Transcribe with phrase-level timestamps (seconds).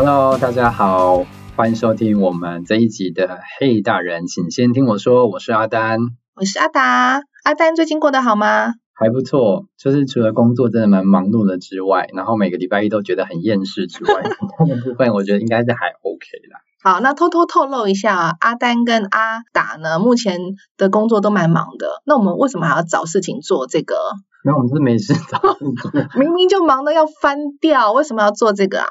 [0.00, 1.26] Hello，大家好，
[1.56, 3.26] 欢迎收听我们这一集的
[3.58, 5.98] 《嘿大人，请先听我说》，我是阿丹，
[6.36, 7.20] 我是阿达。
[7.42, 8.74] 阿丹最近过得好吗？
[8.94, 16.60] 还不错，就是除了工作真的蛮忙碌的之外，然后每个礼拜一都觉得很厌世之外， 其他的部分我觉得应该是还 OK 啦。
[16.80, 20.38] 好，那偷偷透露一下，阿丹跟阿达呢，目前
[20.76, 22.02] 的工作都蛮忙的。
[22.06, 23.96] 那我们为什么还要找事情做这个？
[24.44, 25.90] 那我们是没事找事做，
[26.20, 28.86] 明明就忙的要翻掉，为什么要做这个啊？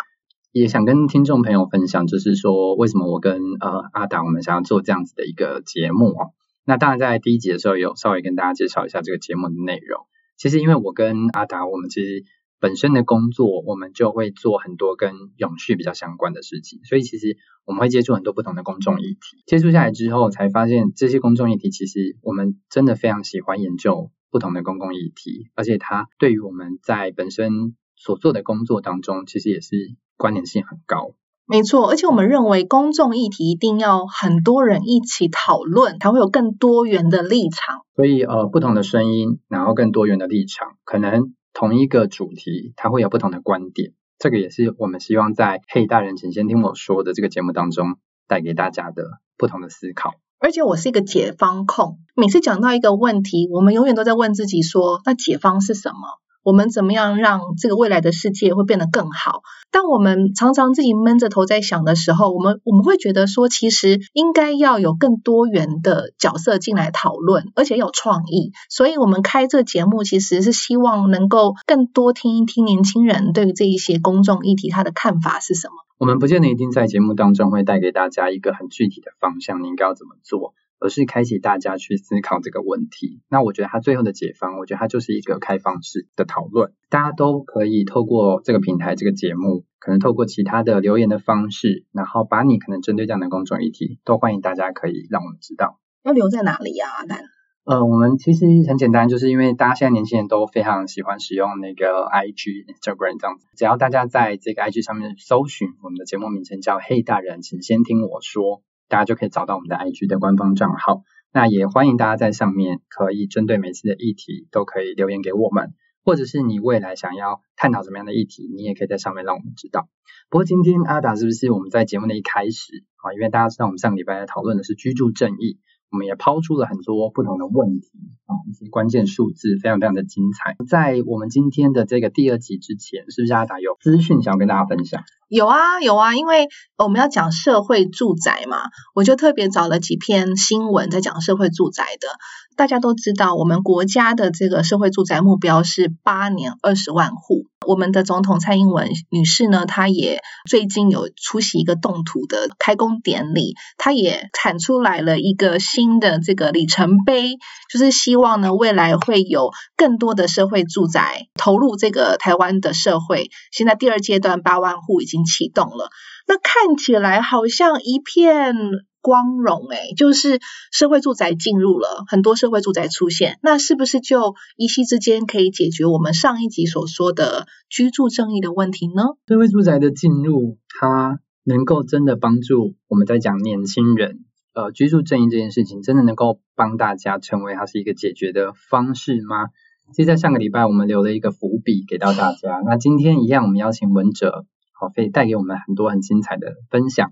[0.51, 6.31] 也想跟听众朋友分享，就是说为什么我跟呃阿达我们想要做这样子的一个节目哦。
[6.65, 10.05] 那当然在第一集的时候有稍微跟大家介绍一下这个节目的内容。
[10.35, 12.23] 其实因为我跟阿达，我们其实
[12.59, 19.43] 本身的工作，我们就会做很多跟永续比较相关的事情，所以其实我们会接触很多不同的公众议题。
[19.45, 31.11] 接触下来之后，才发现这些公众议题其实我们真的非常喜欢研究不同的公共议题，而且它对于我们在本身所做的工作当中，其实也是关联性很高。
[31.45, 37.85] 没错，而且我们认为公众议题一定要很多人一起讨论，才会有更多元的立场。
[37.95, 43.93] 所以呃，不同的声音，然后更多元的立场，可能同一个主题，它会有不同的观点。
[44.19, 47.95] 这个也是我们希望在《嘿大人，请先听我说》的这个节目当中
[48.27, 49.03] 带给大家的
[49.37, 50.15] 不同的思考。
[50.39, 56.19] 而且我是一个解方控，每次讲到一个问题，我们永远都在问自己说：那解方是什么？
[56.43, 59.41] 我们怎么样让这个未来的世界会变得更好？
[59.69, 68.53] 当我们常常自己闷着头在想的时候，我们我们会觉得说，其实应该要有更多元的角色进来讨论，而且有创意。
[68.69, 75.73] 所以，我们开这个节目，其实是希望能够更多听一听年轻人对于这一些公众议题他的看法是什么。
[75.97, 80.53] 我们不见得一定在节目当中会带给大家一个很具体的方向，你应该要怎么做。
[80.79, 83.21] 而是开启大家去思考这个问题。
[83.29, 95.79] 那我觉得它最后的解方，我觉得它就是一个开放式的讨论，大家都可以透过这个平台、这个节目，可能透过其他的留言的方式，然后把你可能针对这样的公众议题，都欢迎大家可以让我们知道。
[96.03, 97.23] 要留在哪里呀，阿丹？
[97.65, 108.61] 呃，我们其实很简单，就是因为大家现在年轻人都非常喜欢使用那个 IG、Instagram 这样子，只要大家在这个 IG 上面搜寻我们的节目名称叫“嘿大人，请先听我说”。
[108.87, 111.03] 大家就可以找到我们的 IG 的官方账号，
[111.33, 119.87] 那也欢迎大家在上面可以针对每次的议题都可以留言给我们，或者是你未来想要探讨什么样的议题，你也可以在上面让我们知道。
[120.29, 123.13] 不过今天阿达是不是我们在节目的一开始啊？
[123.13, 125.59] 因为大家知道我们上个礼拜在讨论的是居住正义。
[125.89, 127.87] 我们也抛出了很多不同的问题
[128.25, 130.57] 啊，一些关键数字非常非常的精彩。
[130.67, 135.05] 在我们今天的这个第二集之前，是不是阿达有资讯想要跟大家分享？
[135.27, 138.63] 有啊有啊，因为我们要讲社会住宅嘛，
[138.95, 142.07] 我就特别找了几篇新闻在讲社会住宅的。
[142.55, 147.45] 大家都知道，我们国家的这个社会住宅目标是八年二十万户。
[147.67, 157.37] 我们的总统蔡英文女士呢，她也最近有出席一个动土的开工典礼，她也产出来了一个新的这个里程碑，
[157.69, 163.29] 就是希望呢未来会有更多的社会住宅投入这个台湾的社会。
[163.51, 165.89] 现在第二阶段八万户已经启动了，
[166.27, 168.55] 那看起来好像一片。
[168.99, 179.03] 光荣哎，就是社会住宅进入了很多社会住宅出现，那是不是就一夕之间可以解决我们上一集所说的居住正义的问题呢？
[179.25, 189.47] 社会住宅的进入，它能够真的帮助我们在讲年轻人呃居住正义这件事情，真的能够帮大家成为它是一个解决的方式吗？
[189.93, 194.45] 其实，在上个礼拜我们留了一个伏笔给到大家，那今天一样，我们邀请文哲
[194.79, 197.11] 好可以带给我们很多很精彩的分享。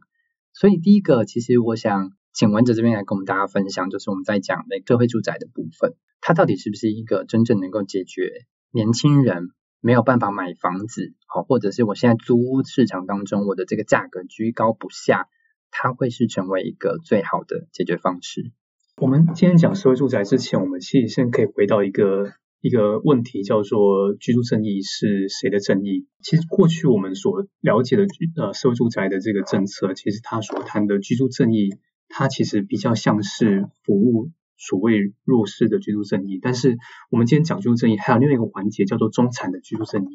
[0.53, 9.49] 所以第一个，其实我想请文哲这边来跟我们大家分享，就是我们在讲那社会住宅的部分，它到底是不是一个真正能够解决年轻人
[9.81, 15.27] 没有办法买房子，好，或者是我现在租屋市场当中我的这个价格居高不下，
[15.71, 18.51] 它会是成为一个最好的解决方式。
[18.97, 22.31] 我们今天讲社会住宅之前，我们其实先可以回到一个。
[22.65, 26.07] 一个问题叫做居住正义是谁的正义？
[26.23, 31.75] 其实过去我们所了解的呃社会住宅的这个政策，其实它所谈的居住正义，
[32.09, 36.39] 它其实比较像是服务所谓弱势的居住正义。
[36.41, 36.79] 但是
[37.11, 40.07] 我们今天讲居住正义，还有另外一个环节叫做中产的居住正义。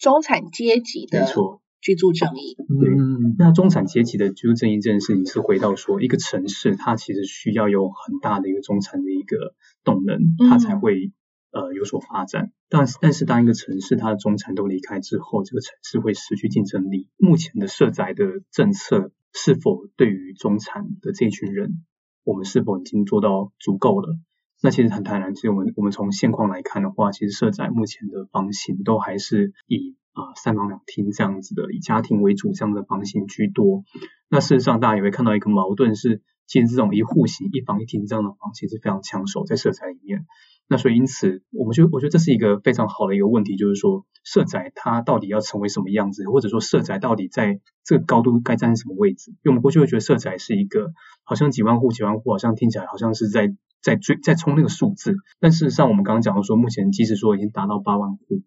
[0.00, 2.56] 中产阶级的没错，居住正义。
[2.80, 2.90] 对，
[3.38, 9.54] 那中产阶级的居住正义这件事情是回到说，一个城市它其实需要有很大的一个中产的一个
[9.84, 10.18] 动能，
[10.50, 11.12] 它才会。
[11.56, 17.08] 呃，有所发展，但但是当一个城市它的中产都离开之后，这个城市会失去竞争力。
[17.16, 21.82] 目前的社宅的政策是否对于中产的这群人，
[22.24, 24.18] 我们是否已经做到足够了？
[24.62, 33.82] 那其实很坦然，其实我们我们从现况来看的话，其实社宅目前的房型都还是以呃三房两厅这样子的，以家庭为主这样的房型居多。
[34.28, 40.26] 那事实上，大家也会看到一个矛盾是，其实这种一户型一房一厅这样的房其实非常抢手在色彩里面。
[40.68, 49.30] 那所以因此，我们就我觉得这是一个非常好的一个问题，就是说社宅它到底要成为什么样子，或者说社宅到底在这个高度该站在什么位置？
[49.30, 50.92] 因为我们过去会觉得社宅是一个
[51.22, 58.42] 好像几万户几万户，好像听起来好像是在在追在冲那个数字，但事实上我们刚刚讲到说，目前即使说已经达到八万户，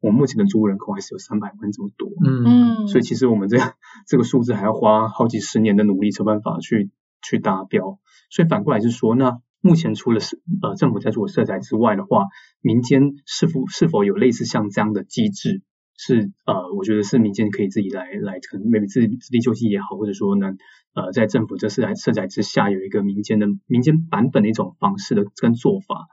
[0.00, 3.56] 我们目前的租人口还是有三百万这么多，嗯，所以其实我们这
[4.06, 6.90] 这个数字还要花好几十年的努力，才办法去
[7.22, 7.98] 去达标。
[8.28, 12.26] 所以反过来是说，那目前除了是呃政府在做社宅之外的话，
[12.60, 15.62] 民间是否是否有类似像这样的机制？
[15.96, 20.48] 是呃，我觉得是民间可以自己来来，可能 maybe 自自力救济也好，或者说呢
[20.94, 26.08] 呃，在政府这社宅社宅之下有一个民间的民间版本的一种方式的跟做法。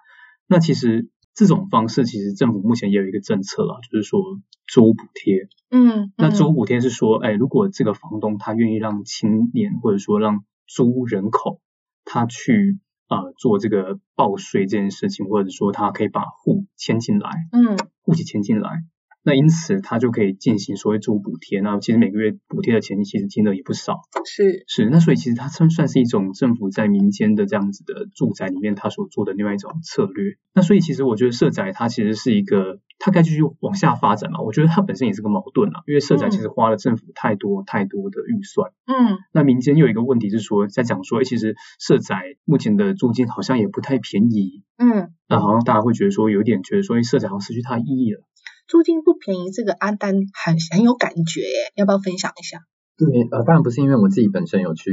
[0.46, 4.22] 那其实这种方式其实政府目前也有一个政策了，就是说
[4.68, 5.48] 租补贴。
[5.72, 11.62] 嗯，那租补贴是说，哎，如果这个房东他愿意让青年或者说让租人口
[12.06, 12.78] 他去。
[13.10, 18.84] 呃，做这个报税这件事情，或者说他可以把户迁进来，嗯，户籍迁进来。
[19.24, 24.00] 那因此他就可以进行所谓住补贴，那其实每个月补贴的钱其实金额也不少。
[24.26, 30.38] 是是，那所以其实它算算是一种政府在民间的这样子的住宅里面，他所做的另外一种策略。
[30.54, 34.42] 那所以其实我觉得社宅它其实是一个，它该继续往下发展嘛。
[34.42, 38.72] 我觉得它本身也是个矛盾啊，因为社宅其实花了政府太多太多的预算。
[38.88, 39.18] 嗯。
[39.34, 44.64] 那民间又有一个问题是说，在讲说，哎，其实社宅目前的租金好像也不太便宜。
[44.78, 45.12] 嗯。
[45.28, 48.22] 那好像大家会觉得说，有点觉得说，哎，社宅好像失去它的意义了。
[48.70, 52.60] 租金不便宜，这个阿丹很很有感觉耶，要不要分享一下？
[53.00, 54.92] 对，呃，当然不是因为我自己本身有去，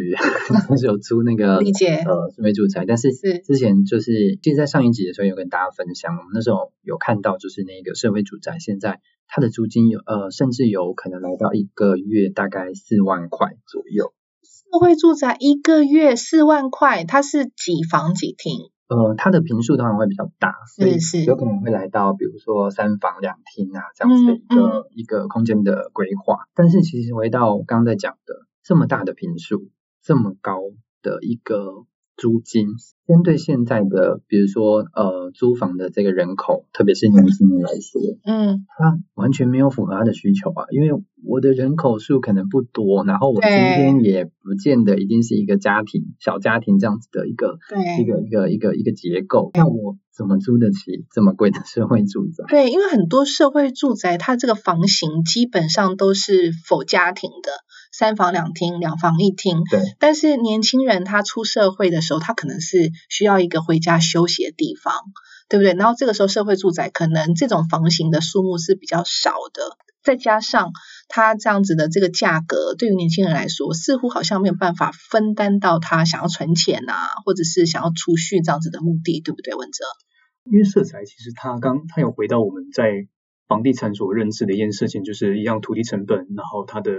[0.79, 14.15] 是 有租那个理解呃社会住宅，但是是之前就是其实，在上一集的时候有跟大家分享，我们那时候有看到就是那个社会住宅，现在它的租金有呃甚至有可能来到一个月大概四万块左右。
[14.43, 18.71] 社会住宅一个月四万块，它是几房几厅？
[18.89, 26.45] 呃，它的平数当然会比较大，所以是有可能会来到，比如说三房两厅啊这样子的一个一个空间的规划。
[26.55, 29.71] 但是其实回到刚刚在讲的，这么大的平数，
[30.03, 30.61] 这么高
[31.03, 31.85] 的一个
[32.17, 32.69] 租金，
[33.07, 47.59] 针对现在的比如说呃租房的这个人口，特别是年轻人来说，嗯，他完全没有符合他的需求啊，因为我的人口数可能不多，然后我今天也不见得一定是一个家庭小家庭这样子的一个
[48.01, 52.45] 一个一个一个一个结构，那我怎么租得起这么贵的社会住宅？
[52.49, 57.51] 对，因为很多社会住宅它这个房型基本上都是否家庭的，
[57.97, 59.63] 三房两厅、两房一厅。
[59.71, 64.93] 对，但是年轻人他出社会的时候，他可能是需要一个回家休息的地方，
[65.49, 65.73] 对不对？
[65.75, 69.79] 然后这个时候社会住宅可能这种房型的数目是比较少的。
[70.03, 70.71] 再加上
[71.09, 79.55] 他这样子的这个价格，对于年轻人来说，似乎好像没有办法分担到他想要存钱啊，或者是想要储蓄这样子的目的，对不对？
[79.55, 79.85] 文哲，
[80.45, 83.09] 因为色彩其实他刚他有回到我们在
[83.49, 86.93] 房地产所认知的一件事情，就是一样土地成本，然后它的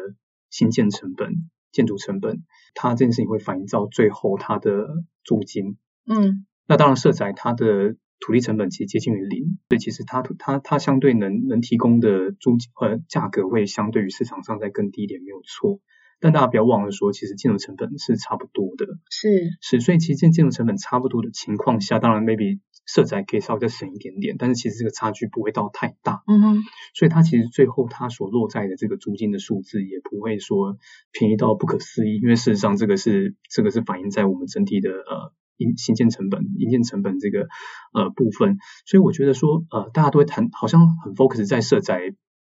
[0.49, 5.77] 新建成本、建筑成本，它这件事情会反映到最后它的租金。
[6.05, 7.95] 嗯，那当然社宅它的。
[8.19, 15.79] 土地成本其实接近于零，所以其实它它它相对能能提供的租呃价格会相对于市场上再更低一点，没有错。
[16.19, 18.85] 但大家不要忘了说，其实建筑成本是差不多的。
[19.09, 19.29] 是
[19.61, 26.23] 是，所以其实建建筑成本差不多的情况下，当然 maybe 设宅可以稍微再省一点点，但是其实这个差距不会到太大。
[26.27, 26.63] 嗯哼。
[26.93, 30.77] 所以它其实最后它所落在的这个租金的数字也不会说
[31.11, 35.33] 便宜到不可思议，因为事实上这个是这个是反映在我们整体的呃。
[35.59, 37.47] 营新建成本、营建成本这个
[37.91, 42.13] 呃部分，所以我觉得说呃大家都会谈，好像很 focus 在设宅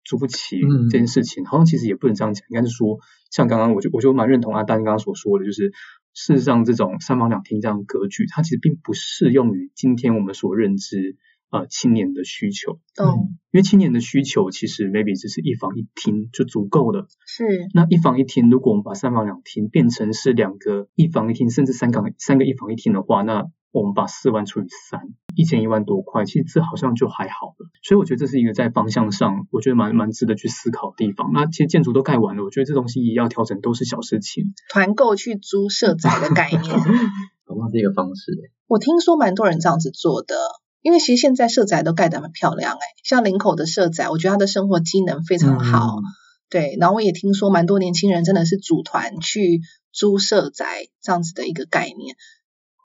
[0.09, 0.57] 租不起
[0.91, 2.99] 这件事情，好像其实也不能这样讲，应该是说
[3.31, 5.73] 像刚刚我就我就蛮认同阿丹刚刚所说的，就是
[6.15, 11.17] 事实上这种三房两厅这样格局，它其实并不适用于今天我们所认知。
[11.51, 13.09] 呃，青年的需求，嗯，
[13.53, 17.07] 因为青年的需求其实 maybe 只是一房一厅就足够了。
[17.27, 25.01] 是，那一房一厅，如果我们把三房两厅变成是两个一房一厅，甚至三房三个一房一厅的话，那我们把四万除以三，
[25.35, 27.48] 一千一万多块，其实这好像就还好了。
[27.83, 31.31] 所以我觉得这是一个在方向上，我觉得蛮蛮值得去思考的地方。
[31.33, 34.55] 那其实建筑都盖完了，我觉得这东西也要调整都是小事情。
[34.71, 36.63] 团购去租社宅的概念，
[37.47, 38.33] 好像是一个方式。
[38.67, 40.35] 我听说蛮多人这样子做的。
[40.81, 45.97] 因为其实现在社宅都盖得蛮漂亮哎，像林口的社宅，我觉得它的生活机能非常好。
[46.49, 49.61] 对，然后我也听说蛮多年轻人真的是组团去
[49.93, 52.15] 租社宅这样子的一个概念。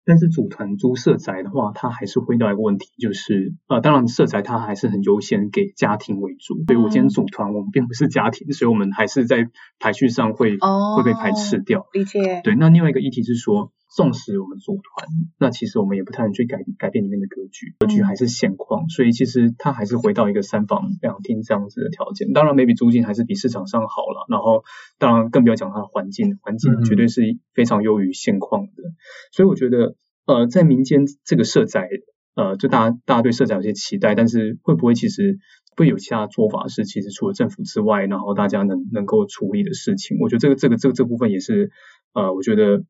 [0.06, 6.64] 但是组团租社宅的话，它还是回到一个问题，就是呃，当然社宅它还是很优先给家庭为主。
[6.66, 9.48] 所以我今天组团，我们并不是家庭，所以我们还是在
[9.80, 11.86] 排序上会会被排斥掉。
[11.94, 12.42] 理解。
[12.44, 15.08] 对，那另外一个议题是说，纵使我们组团，
[15.40, 18.88] 那其实我们也不太能去改改变里面的格局，格局还是现况。
[18.90, 22.32] 所以其实它还是回到一个三房两厅这样子的条件。
[22.34, 24.26] 当然，maybe 租金还是比市场上好了。
[24.30, 24.64] 然后，
[24.98, 27.22] 当然更不要讲它的环境，环境绝对是
[27.54, 28.84] 非常优于现况的。
[29.32, 29.96] 所以我觉得。
[30.26, 31.90] 呃，在民间这个社宅，
[32.36, 35.40] 呃，就大家大家对社宅有些期待，但是会不会其实
[35.76, 40.20] 会有其他做法是，其实除了政府之外，然后大家能能够处理的事情？
[40.22, 41.72] 我觉得这个这个这个这部分也是，
[42.14, 42.84] 呃，我觉得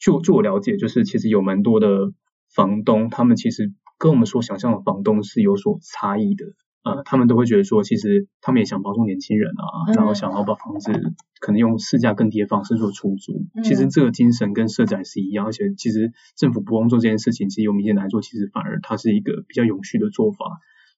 [0.00, 2.12] 就就我了解，就是其实有蛮多的
[2.52, 6.46] 房东，他们其实跟我们所想象的房东是有所差异的。
[6.82, 10.90] 呃，他们都会觉得说，其实他们也想帮助年轻人啊，然后想要把房子
[11.38, 13.44] 可能用市价更低的方式做出租。
[13.62, 20.46] 其实这个精神跟社宅是一样，而且其实政府不用做这件事情，其实由民间来做，其实反而它是一个比较永续的做法。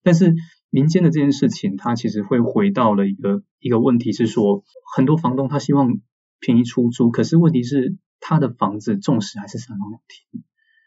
[0.05, 0.35] 但是
[0.71, 4.63] 民间的这件事情，它其实会回到了一个一个问题是说，
[4.95, 5.99] 很多房东他希望
[6.39, 10.43] 便宜出租，可是问题是他的房子重视还是三房两厅，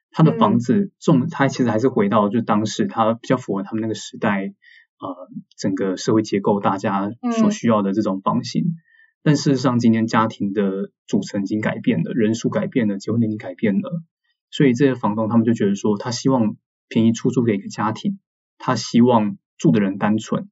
[0.10, 4.56] 他的房子重，他其实还是回到就当时他比较符合他们那个时代。
[4.98, 8.64] 呃，整个社会结构大家所需要的这种房型，
[9.24, 14.02] 但事实上今天家庭的组成已经改变了，人数改变了，结婚年龄改变了，
[14.52, 16.56] 所以这些房东他们就觉得说，他希望
[16.88, 18.20] 便宜出租给一个家庭，
[18.58, 20.50] 他希望住的人单纯。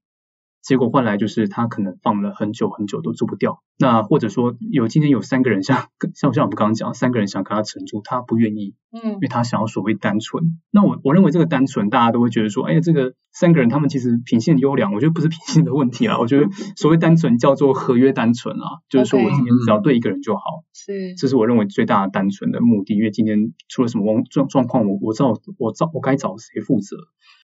[0.63, 10.57] 结果换来就是他可能放了很久很久都租不掉，那或者说有今天有三个人像 像像我们刚刚讲，三个人想跟他承租，他不愿意，嗯，因为他想要所谓单纯。
[10.71, 20.41] 那我我认为这个单纯，大家都会觉得说，哎呀，这个三个人他们其实品性优良，我觉得不是品性的问题啊， 我觉得所谓单纯叫做合约单纯啊，就是说我今天只要对一个人就好，
[20.73, 22.93] 是，这是我认为最大的单纯的目的。
[22.95, 26.95] 因为今天出了什么状状况，我我知道我找我该找谁负责。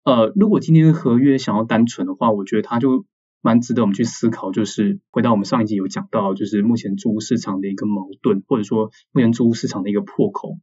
[0.04, 3.04] 呃，如果今天合约想要单纯的话，我觉得它就
[3.42, 4.50] 蛮值得我们去思考。
[4.50, 10.58] 就是回到我们上一集有讲到，就是目前租屋市场的一个矛盾，或者说目前租屋市场的一个破口。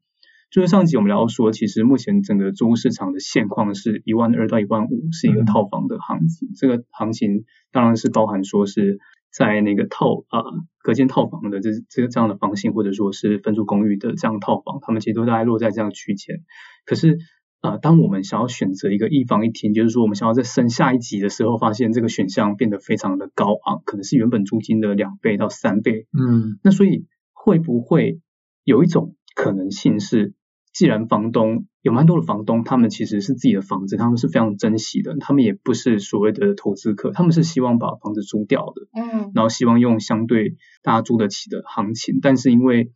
[0.50, 6.50] 就是上一集我们聊说，其实目前整个租屋市场的现况是一万二到一万五，是一个套房的行情。
[6.56, 8.98] 这个行情当然是包含说是
[9.30, 10.42] 在那个套啊
[10.82, 16.38] 隔间套房的这这个这样的房型，或者说是分租公寓的这样套房，他们其实都大概落在这样区间。
[16.86, 17.18] 可是
[17.62, 26.06] 啊，当我们想要选择一个一房一厅，就是说我们想要在升下一级的时候，发现这个选项变得非常的高昂，可能是原本租金的两倍到三倍。
[26.18, 28.22] 嗯，那所以会不会
[28.64, 30.34] 有一种可能性是，
[30.72, 38.88] 既然房东有蛮多的房东，他们其实是自己的房子，他们是非常珍惜的，他们也不是所谓的投资客，他们是希望把房子租掉的。
[38.94, 42.92] 嗯，然后希望用相对大家租得起的行情，但是因为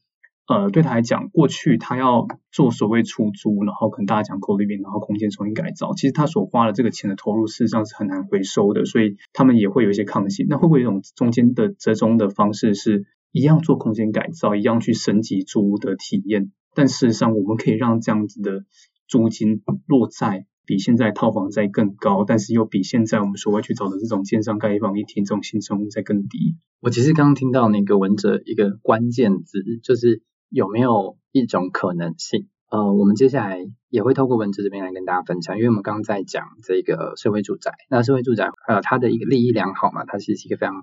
[0.51, 10.47] 呃，对他来讲，过去他要做所谓出租，然后可能大家讲 co-living，然后空间重新改造，其实他所花的这个钱的投入，事实上是很难回收的，所以他们也会有一些抗性。
[10.49, 16.51] 那会不会有一种中间的折中的方式，是一样做空间改造，一样去升级租屋的体验？
[16.75, 18.65] 但事实上，我们可以让这样子的
[19.07, 26.57] 租金落在比现在套房在更高，但是又比现在我们所谓去找的这种建商盖一房一厅这种新生屋在更低。
[26.81, 30.21] 我其实刚刚听到那个文者一个关键字，就是。
[30.51, 32.47] 有没有一种可能性？
[32.69, 40.75] 呃，我们接下来也会透过文字这边来跟大家分享，因为我们刚刚在讲这个社会住宅，那社会住宅呃它的一个利益良好嘛，它其实是一个非常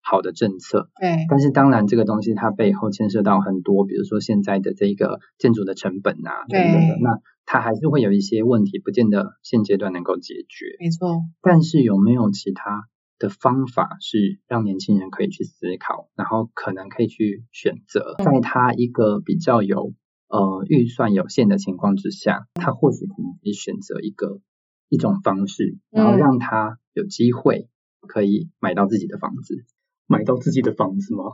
[0.00, 0.88] 好的政策。
[1.00, 1.26] 对。
[1.28, 10.76] 但是当然这个东西它背后牵涉到很多，比如说现在的这个建筑的成本啊等等的，那它还是会有一些问题，不见得现阶段能够解决。
[10.80, 11.20] 没错。
[11.42, 12.88] 但是有没有其他？
[13.18, 19.92] 的方法是让年轻人可以去思考，然后可能可以去选择，在他一个比较有
[20.28, 24.40] 呃预算有限的情况之下，他或许可能可以选择一个
[24.88, 27.68] 一种方式，然后让他有机会
[28.06, 29.64] 可以买到自己的房子，
[30.06, 31.24] 买到自己的房子吗？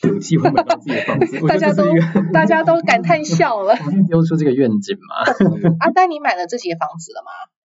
[0.02, 1.84] 有机会买到自己的房子，大家都
[2.32, 3.74] 大家都感叹笑了，
[4.08, 5.76] 丢出这个愿景嘛。
[5.80, 7.30] 阿 丹，你买了自己的房子了吗？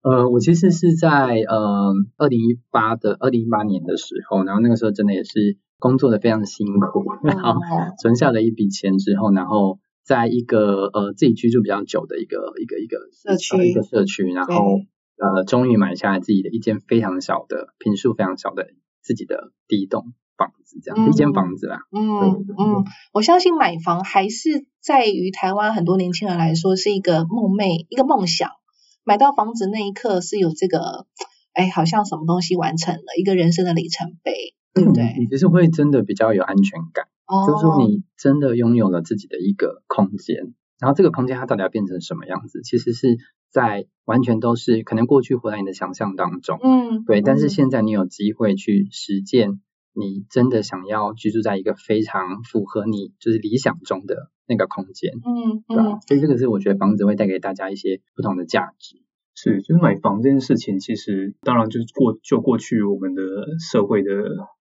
[0.04, 7.58] 呃，我其实是在呃二零一八的二零一八年的时候，然后那个时候真的也是工作的非常辛苦，然后
[8.02, 14.80] 存下了一笔钱之后，然后在一个呃自己居住比较久的一个一个一个社区一个社区，然后
[15.16, 18.66] 呃终于买下来自己的一间非常小的平数非常小的
[19.00, 21.78] 自己的第一栋房子，这样一间房子啦。
[21.90, 22.84] 嗯嗯，
[23.14, 28.50] 我相信买房还是在于台湾很多年轻人来说是一个梦寐一个梦想。
[29.04, 31.06] 买到房子那一刻是有这个，
[31.52, 35.14] 哎，好像什么东西完成了一个人生的里程碑，对不对？
[35.18, 37.06] 你其实会真的比较有安全感，
[37.46, 43.18] 就是说你真的拥有了自己的一个空间，然后这个空间它到底要变成什么样子，其实是
[43.50, 49.60] 在完全都是可能过去活在你的想象当中，嗯，对，但是嗯现在你有机会去实践，
[49.92, 56.00] 你真的想要居住在一个非常符合你就是理想中的那个空间，嗯对吧嗯？
[56.06, 59.02] 所以这个是我觉得房子会带给大家一些不同的价值。
[59.36, 63.22] 是，就是买房这件事情，其实当然就是过就过去我们的
[63.58, 64.12] 社会的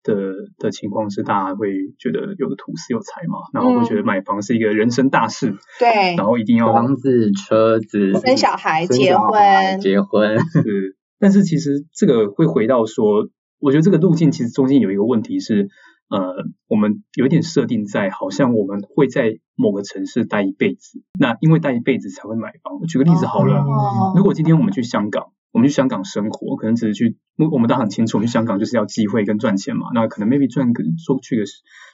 [0.02, 13.26] 的的情况是，大家会觉得有土司有财嘛，然后会觉得买房是一个人生大事，对，然后一定要房子、车子、生小孩、结婚，结婚，是，但是其实这个会回到说，
[13.61, 15.70] 我觉得这个路径其实中间有一个问题是，
[16.09, 22.81] 呃，我们有一点设定在好像我们会在某个城市待一辈子，那因为待一辈子才会买房。
[22.81, 31.43] 我举个例子好了，哦如果今天我们去香港，我们去香港生活，可能只是去，我我们当然很清楚，我们去香港就是要机会跟赚钱嘛，那可能 maybe 赚个说去个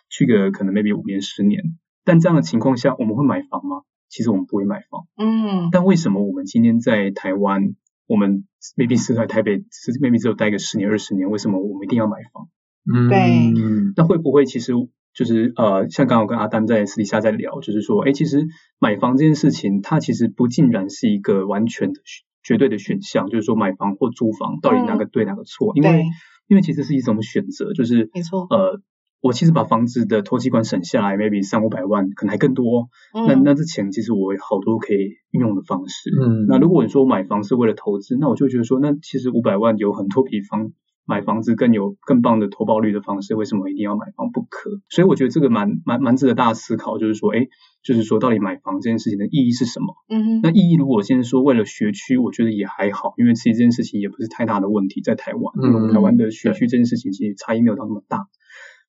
[0.08, 1.62] 去个可能 maybe 五年十年，
[2.04, 3.82] 但这样的情况下，我们会买房吗？
[4.08, 5.08] 其实我们不会买房。
[5.18, 7.74] 嗯但为什么我们今天在台湾，
[8.06, 12.48] 我们 maybe 是在台北，是 maybe 只有待个十年二十年，为什么我们一定要买房？
[12.92, 13.52] 嗯，对
[13.96, 14.72] 那会不会其实
[15.14, 18.46] 就是呃，像刚刚我跟阿丹在私底下在聊，就是说，哎，其实
[18.78, 25.72] 买房这件事情，它其实不尽然是一个完全的选绝对的选项，就是说买房或租房到底哪个对哪个错？
[25.74, 26.04] 因为
[26.48, 28.80] 因为其实是一种选择，就是没错呃。
[29.20, 32.90] 我其实把房子的头期款省下来，maybe 三五百万，可能还更多。
[33.14, 36.10] 那嗯那这钱其实我有好多可以运用的方式。
[36.10, 40.72] 嗯那如果你说买房是为了投资，那我就觉得说，那其实五百万有很多比房
[41.06, 44.80] 买房子更有更棒的投报率的方式，为什么一定要买房不可？
[44.88, 47.46] 所以我觉得这个蛮蛮蛮值得大家思考，就是说，哎，
[47.82, 49.94] 就是说到底买房这件事情的意义是什么？
[50.08, 58.26] 嗯哼那意义如果现在说为了学区，我觉得也还好，因为其实这件事情也不是太大的问题，在台湾，因为我们台湾的学区这件事情其实差异没有到那么大。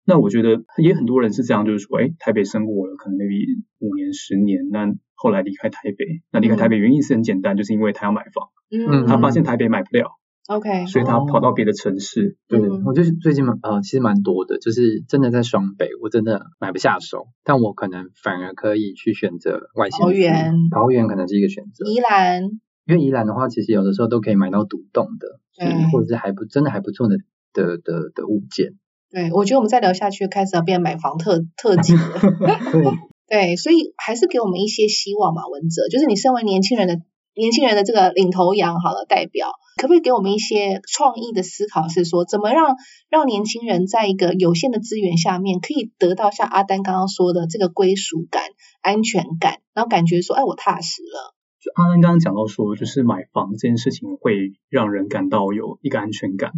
[0.07, 10.11] 那我觉得也很多人是这样，就是说，哎，台北生活了，可能 maybe 五年、十年，那后来离开台北，那离开台北原因是很简单，就是因为他要买房，嗯他发现台北买不了，
[10.47, 12.37] OK，所以他跑到别的城市。
[12.47, 12.59] 对。
[12.59, 20.03] 嗯，我就是最近蛮呃，其实蛮多的，就是真的在双北，我真的买不下手，但我可能反而可以去选择外县市。
[20.03, 20.53] 桃园。
[20.71, 22.43] 桃园可能是一个选择，宜兰。
[22.85, 25.91] 因为宜兰的话，其实有的时候都可以买到独栋的，对。
[25.91, 27.17] 或者是还不真的还不错的
[27.51, 28.73] 的的的物件。
[29.09, 32.01] 对，我觉得我们再聊下去，开始要变买房特 特辑了。
[32.19, 32.81] 对，
[33.27, 37.01] 对，所以还是给我们一些希望嘛，文哲，就是你身为年轻人的
[37.35, 41.87] 年轻人的这个领头羊，好了，代表，可不可以给我们一些创意的思考？
[41.89, 42.77] 是说，怎么让
[43.09, 48.43] 让年轻人在一个有限的资源下面，可以得到像阿丹刚刚说的这个归属感、
[48.81, 51.35] 安全感，然后感觉说，哎，我踏实了。
[51.59, 56.51] 就阿丹刚刚讲到说，就是买房这件事情会让人感到有一个安全感。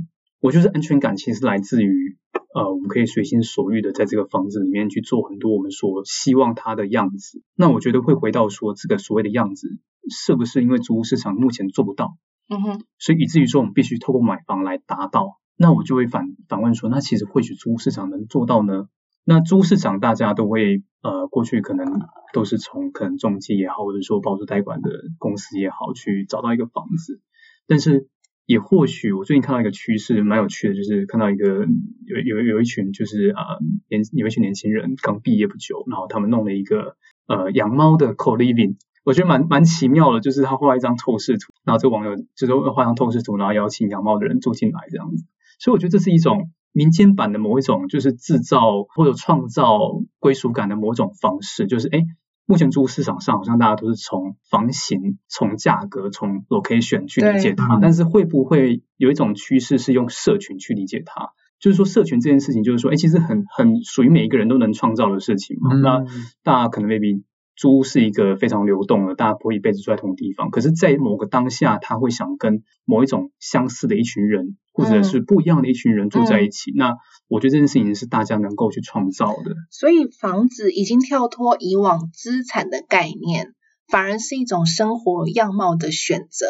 [0.48, 2.16] 我觉得安全感其实来自于，
[2.56, 7.44] 呃，我们可以随心所欲的在这个房子里面去做很多我们所希望它的样子。
[7.54, 9.68] 那我觉得会回到说，这个所谓的样子，
[10.10, 12.16] 是不是因为租屋市场目前做不到，
[12.48, 15.38] 嗯哼，所以以至于说我们必须透过买房来达到？
[15.58, 18.88] 那我就会反反问说，那其实或许租屋市场能做到呢？
[19.26, 22.00] 那租屋市场大家都会呃，过去可能
[22.32, 27.20] 都是从可能中介也好，或者说包租代管的公司也好，去找到一个房子，
[27.68, 28.08] 但是
[28.48, 31.68] 也或许我最近看到一个趋势蛮有趣的，就是看到一个
[32.06, 33.44] 有有有一群就是呃
[33.90, 36.96] 年有一群年轻人刚毕业不久，然后他们弄了一个
[37.28, 38.78] 呃养猫的 co living。
[39.04, 45.26] 我觉得蛮蛮奇妙的，就是他画一张透视图，然后这个网友就是画张透视图，然后邀请养猫的人住进来这样子。
[45.60, 49.80] 所以我觉得这是一种民间版的某一种，就是制造或者创造
[50.20, 51.68] 归属感的某种方式。
[51.68, 52.04] 就是哎，
[52.48, 61.34] 目前租屋市场上好像大家都是从房型、从价格、从 location 去理解它，但是会不会有一种趋势是用社群去理解它？
[61.60, 65.74] 就是说，社群这件事情，就是说，哎，其实很很属于每一个人都能创造的事情嘛。
[65.74, 66.04] 嗯那
[66.44, 67.24] 大家可能 maybe
[67.56, 70.52] 租是一个非常流动的，大家不会一辈子住在同个地方。
[70.52, 76.72] 可是，在某个当下，他会想跟某一种相似的一群人，或者是不一样的一群人住在一起。
[76.76, 76.96] 那
[77.28, 79.56] 我觉得这件事情是大家能够去创造的。
[79.72, 83.54] 所以房子已经跳脱以往资产的概念，
[83.88, 86.46] 反而是一种生活样貌的选择。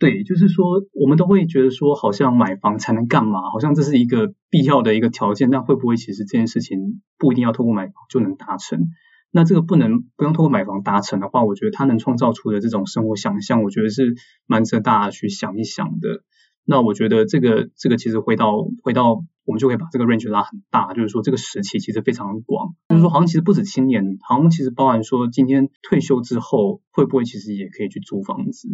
[0.00, 3.40] 对，就是说，我们都会觉得说，好像买房才能干嘛？
[3.52, 5.50] 好像这是一个必要的一个条件。
[5.50, 8.90] 但会不会其实这件事情不一定要通过买房就能达成？
[9.30, 14.14] 那这个不能不用通过买房达成的话，我觉得它能创造出的这种生活想象，我觉得是
[14.46, 16.22] 蛮值得大家去想一想的。
[16.68, 28.68] 那我觉得这个这个其实回到回到我们就可以把这个 range 拉很大，就是说这个时期其实非常广，就是说好像其实不止青年，好像其实包含说今天退休之后会不会其实也可以去租房子。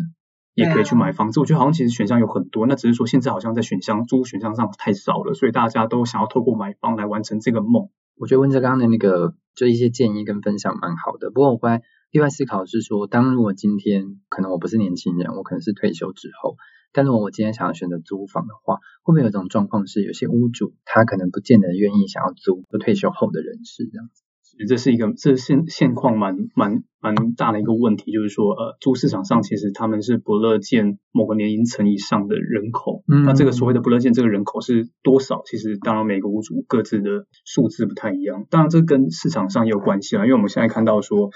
[0.57, 7.89] 也可以去买房子，我觉得好像其实选项有很多，那只是说现在好像在选项租选项上太少了，所以大家都想要透过买房来完成这个梦。
[8.17, 16.57] 我觉得温哲刚刚的那个就一些建议跟分享蛮好的，不过我回来另外思考是说，当如果今天可能我不是年轻人，我可能是退休之后，
[16.95, 24.23] 但如果我今天想要选择租房的话，会不会有一种状况是，有些屋主他可能不见得愿意想要租退休后的人士这样子？
[24.69, 33.03] 这是一个，这现现况蛮蛮蛮大的一个问题，就是说，呃，租市场上其实他们是不乐见某个年龄层以上的人口。
[33.13, 33.25] 嗯。
[33.25, 35.43] 那这个所谓的不乐见这个人口是多少？
[35.45, 38.47] 其实当然每个屋主各自的数字不太一样。
[38.49, 41.31] 当然这跟市场上也有关系啊，因为我们现在看到说，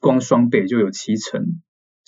[0.00, 1.60] 光双北就有七成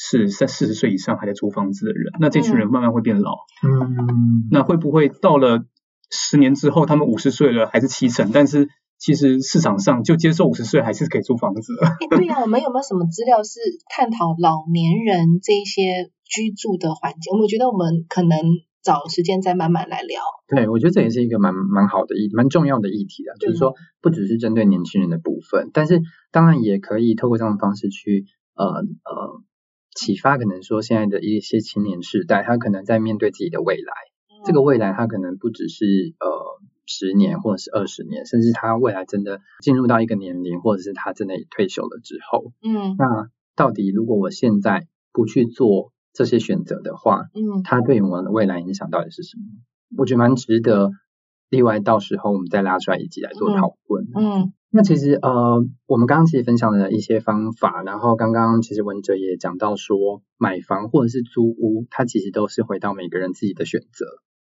[0.05, 3.37] 是在四十岁以上还在租房子的人，那这群人慢慢会变老。
[3.63, 4.49] 嗯。
[4.51, 5.65] 那会不会到了
[6.11, 8.33] 十年之后，他们五十岁了还是七成？
[8.33, 12.17] 但是其实市场上就接受五十岁还是可以租房子的。
[12.17, 17.39] 对呀，我们有没有什么资料是探讨老年人这些居住的环境？
[17.41, 18.37] 我觉得我们可能
[18.83, 20.21] 找时间再慢慢来聊。
[20.49, 23.31] 对，我觉得这也是一个蛮蛮好的议，蛮重要的议题啊。
[23.39, 26.01] 就是说，不只是针对年轻人的部分，但是
[26.33, 28.83] 当然也可以透过这种方式去呃呃
[29.95, 33.93] 启发，可能说现在的一些青年世代，他可能在面对自己的未来，
[34.45, 36.61] 这个未来他可能不只是呃。
[36.85, 49.45] 十年或者是二十年，甚至他未来真的进入到一个年龄，或者是他真的退休了之后，嗯，那到底如果我现在不去做这些选择的话，嗯，他对我们的未来影响到底是什么？
[49.97, 50.91] 我觉得蛮值得，
[51.53, 54.09] 另外到时候我们再拉出来一起来做讨论。
[54.15, 64.07] 嗯，那其实呃，我们刚刚其实分享了一些方法，然后刚刚其实文哲也讲到说，买房或者是租屋，它其实都是回到每个人自己的选择。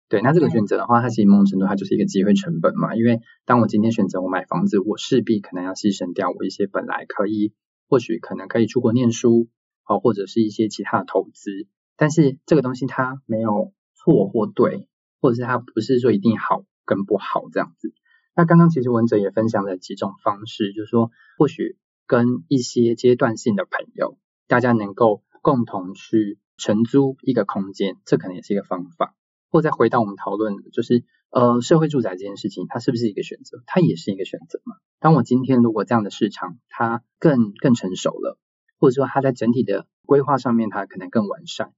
[0.07, 2.95] 对，那这个选择的话，它其实某种程度它就是一个机会成本嘛。
[2.95, 7.51] 因为当我今天选择我买房子，我势必可能要牺牲掉我一些本来可以，
[7.89, 9.49] 或许可能可以出国念书，
[9.83, 11.67] 好，或者是一些其他的投资。
[11.97, 14.87] 但是这个东西它没有错或对，
[15.19, 17.93] 或者是它不是说一定好跟不好这样子。
[18.35, 24.17] 那刚刚其实文哲也分享了几种方式，就是说或许跟一些阶段性的朋友，
[24.47, 29.15] 大家能够共同去承租一个空间，这可能也是一个方法。
[29.49, 33.61] 或再回到我们讨论，就是呃社会住宅这件事情，它是不是一个选择？
[33.67, 34.77] 它也是一个选择嘛。
[34.99, 38.39] 当我今天如果这样的市场它更更成熟了，
[38.79, 41.71] 或者说它在整体的规划上面它可能更完善，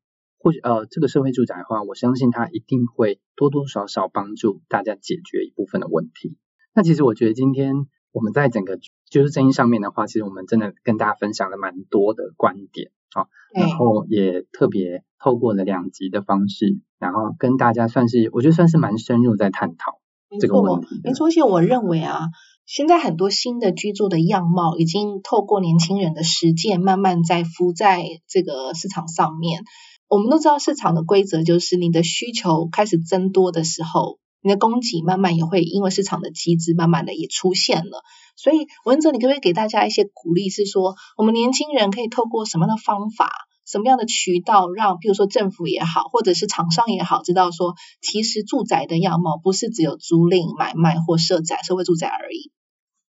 [0.46, 6.38] 或者呃这个社会住宅的话，我相信它一定会多多少少帮助大家解决一部分的问题。
[6.76, 8.78] 那其实我觉得今天我们在整个
[9.10, 16.78] 就是争议上面的话，其实我们真的跟大家分享了蛮多的观点啊，然后也特别透过了两集的方式。
[17.00, 20.00] 然后跟大家算是，我觉得算是蛮深入在探讨
[20.40, 21.02] 这个问题。
[21.04, 22.20] 没错，而且我认为啊，
[22.68, 29.64] 现在很多新的居住的样貌，已经透过年轻人的实践，慢慢在浮在这个市场上面。
[30.08, 38.04] 我们都知道市场的规则，就是你的需求开始增多的时候，你的供给慢慢也会因为市场的机制，慢慢的也出现了。
[38.36, 43.30] 所以文哲，你可不可以给大家一些鼓励，是说我们年轻人可以透过什么样的方法？
[43.66, 52.52] 什么样的渠道让，譬如说政府也好，或者是厂商也好，知道说，其实住宅的样貌不是只有租赁、买卖或设宅、社会住宅而已。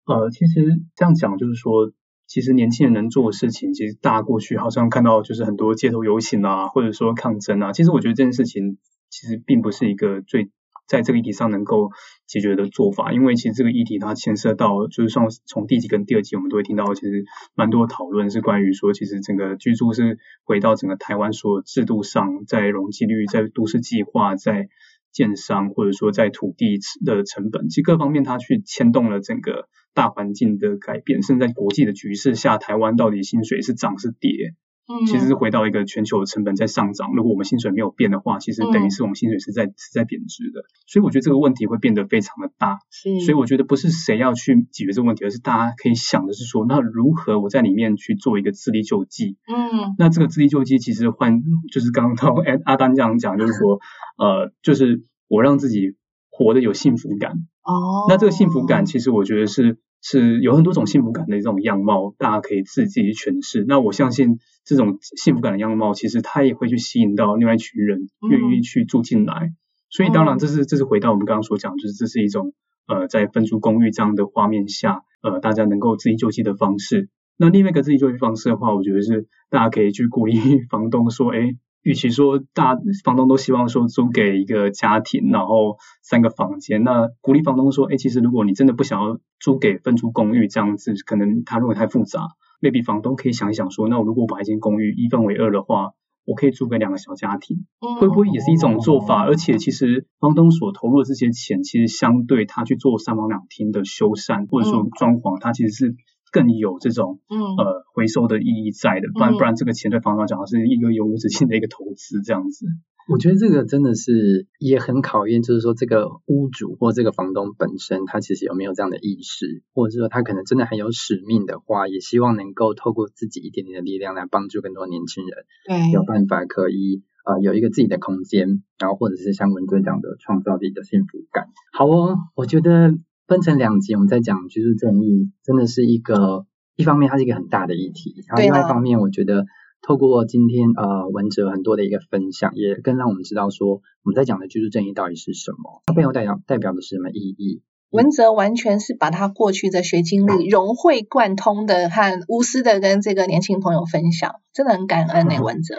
[0.07, 1.91] 呃，其实这样讲就是说，
[2.27, 8.79] 其实年轻人能做的事情，其实大过去好像看到就是很多街头游行啊，或者说抗争啊，其实我觉得这件事情
[9.11, 10.51] 其实并不是一个最。
[10.87, 11.89] 在这个议题上能够
[12.27, 24.69] 解决的做法，因为其实这个议题它牵涉到，就是像从第一集跟第二集我们都会听到，其实蛮多讨论是关于说，其实整个居住是回到整个台湾所有制度上，在容积率、在都市计划、在
[25.11, 34.55] 建商或者说在土地的成本，其实各方面它去牵动了整个大环境的改变，甚至在国际的局势下，台湾到底薪水是涨是跌？
[34.87, 37.13] 嗯，其实是回到一个全球的成本在上涨。
[37.17, 40.61] 如果我们薪水没有变的话，其实等于是我们薪水是在是在贬值的。
[40.87, 42.81] 所以我觉得这个问题会变得非常的大。
[43.25, 49.39] 所以我觉得不是谁要去解决这个问题，而是大家可以想的是说，那如何我在里面去做一个自力救济？
[49.49, 51.41] 嗯，那这个自力救济其实换
[51.73, 53.81] 就是刚刚阿阿丹这样讲，就是说，
[54.23, 55.97] 呃，就是我让自己
[56.29, 57.33] 活得有幸福感。
[57.63, 59.79] 哦，那这个幸福感其实我觉得是。
[60.07, 63.65] 是有很多种幸福感的这种样貌，大家可以自己去诠释。
[63.67, 69.55] 那我相信这种幸福感的样貌，其实它也会去吸引到另外一群人愿意去住进来。
[69.89, 72.53] 所以当然，这是这是回到我们刚刚所讲，就是这是一种
[72.87, 77.09] 呃在分租公寓这样的画面下，呃大家能够自己救济的方式。
[77.39, 80.35] 那另外一个自己救济方式的话，我觉得是大家可以去鼓励
[80.71, 81.57] 房东说，哎。
[81.85, 92.31] 与其说大房东都希望说租给一个家庭，然后三个房间，那鼓励房东说，哎，其实如果你真的不想要租给分租公寓这样子，可能他认为太复杂
[92.63, 95.93] ，maybe 房东可以想一想说，那我如果把一间公寓一分为二的话，
[96.25, 97.67] 我可以租给两个小家庭，
[98.01, 99.23] 会不会也是一种做法？
[99.27, 105.97] 而且其实房东所投入的这些钱，其实相对他去做三房两厅的修缮或者说装潢，他其实是
[106.35, 112.67] 更有这种呃回收的意义在的，不然不然这个钱对房东讲是一个永无止境的一个投资这样子。
[113.07, 131.49] 我觉得这个真的是也很考验，就是说这个屋主或这个房东本身，他其实有没有这样的意识，或者是说他可能真的很有使命的话，也希望能够透过自己一点点的力量来帮助更多年轻人，对，有办法可以呃有一个自己的空间，然后或者是像文哲讲的，创造自己的幸福感。
[131.75, 132.95] 好哦，我觉得
[133.27, 139.47] 分成两集，我们在讲居住正义，真的是一个一方面它是一个很大的议题，然后另外一方面我觉得。
[139.87, 147.61] 透过今天呃文哲很多的一个分享，也更让我们知道说我们在讲的居住正义到底是什么，它背后代表代表的是什么意义。
[147.91, 155.37] 文哲完全是把他过去的学经历融会贯通的，和无私的跟这个年轻朋友分享，真的很感恩呢。
[155.45, 155.75] 文哲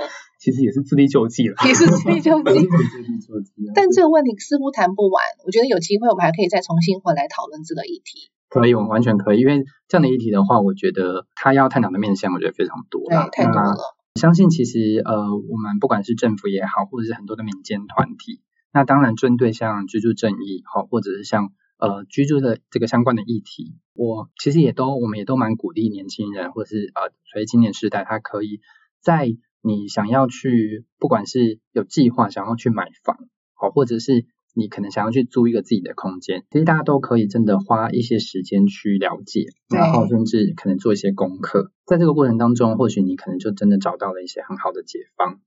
[0.45, 2.69] 其实也是自力救济了，也是自力救济。
[3.73, 8.29] 但这个问题似乎谈不完，我觉得有机会我们还可以再重新回来讨论这个议题。
[8.47, 13.01] 可以，我们完全可以，因为这样的议题的话，我觉得他要探讨的面向，我觉得非常多。
[13.09, 13.75] 对，太多了。
[14.21, 18.39] 相信其实呃，我们不管是政府也好，或者是很多的民间团体，
[18.71, 28.61] 那当然针对像居住正义好，或者是像呃居住的这个相关的议题，我其实也都我们也都蛮鼓励年轻人，或者是呃所以青年时代，他可以
[29.01, 33.17] 在你想要去，不管是有计划想要去买房
[33.55, 34.25] 好，或者是。
[34.57, 45.41] 你可能想要去租一个自己的空间，其实大家都可以真的花一些时间去了解，然后甚至可能做一些功课，在这个过程当中，或许你可能就真的找到了一些很好的解方。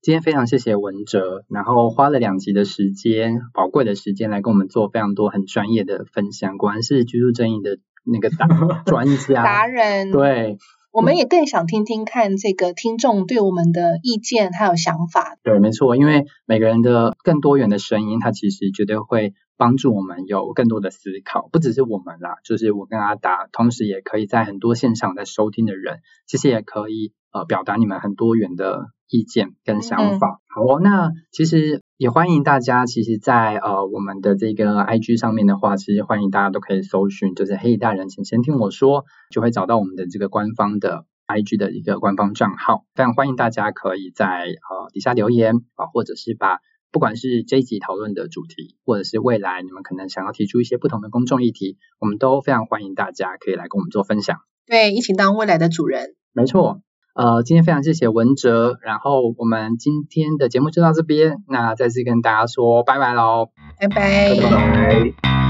[0.00, 8.28] 今天非常谢谢文哲，然后花了两集的时间，宝贵的时间来跟我们做非常多很专业的分享，果然是居住正义的那个
[8.86, 10.58] 专家达人，对。
[10.92, 15.38] 我们也更想听听看这个听众对我们的意见还有想法。
[15.42, 21.48] 对，没错，因为每个人的更多元的声音，它其实绝对会帮助我们有更多的思考。
[21.50, 30.40] 不只是我们啦，就是我跟阿达，同时也可以在很多现场在收听的人，其实也可以呃表达你们很多元的意见跟想法。
[30.46, 31.81] 好哦，那其实。
[32.02, 42.86] 也欢迎大家，其实，在呃我们的这个 IG 上面的话，其实欢迎大家都可以搜寻，就是黑大人，请先听我说，就会找到我们的这个官方的 IG 的一个官方账号。
[42.96, 46.58] 非常欢迎大家可以在呃底下留言啊，或者是把
[46.90, 54.40] 不管是这一集讨论的主题，或者是未来你们可能想要提出一些不同的公众议题，我们都非常欢迎大家可以来跟我们做分享。
[54.66, 56.16] 对，一起当未来的主人。
[56.32, 56.80] 没错。
[57.14, 65.41] 呃，今天非常谢谢文哲，然后我们今天的节目就到这边，那再次跟大家说拜拜喽，拜拜，拜拜。